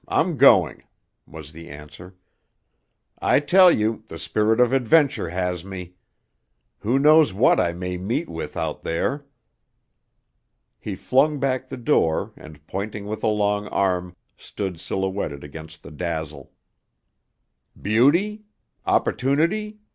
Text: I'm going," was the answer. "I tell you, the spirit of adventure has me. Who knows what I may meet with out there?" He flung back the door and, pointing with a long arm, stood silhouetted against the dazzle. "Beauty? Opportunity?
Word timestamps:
I'm 0.07 0.35
going," 0.35 0.83
was 1.27 1.51
the 1.51 1.69
answer. 1.69 2.15
"I 3.21 3.39
tell 3.39 3.69
you, 3.69 4.03
the 4.07 4.17
spirit 4.17 4.59
of 4.59 4.73
adventure 4.73 5.29
has 5.29 5.63
me. 5.63 5.93
Who 6.79 6.97
knows 6.97 7.33
what 7.33 7.59
I 7.59 7.73
may 7.73 7.97
meet 7.97 8.27
with 8.27 8.57
out 8.57 8.81
there?" 8.81 9.27
He 10.79 10.95
flung 10.95 11.39
back 11.39 11.67
the 11.69 11.77
door 11.77 12.33
and, 12.35 12.65
pointing 12.65 13.05
with 13.05 13.23
a 13.23 13.27
long 13.27 13.67
arm, 13.67 14.15
stood 14.37 14.79
silhouetted 14.79 15.43
against 15.43 15.83
the 15.83 15.91
dazzle. 15.91 16.51
"Beauty? 17.79 18.41
Opportunity? 18.87 19.81